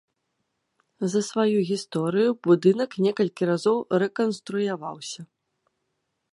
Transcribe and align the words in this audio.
За 1.13 1.21
сваю 1.27 1.57
гісторыю 1.71 2.31
будынак 2.49 2.91
некалькі 3.07 3.43
разоў 3.53 3.77
рэканструяваўся. 4.05 5.21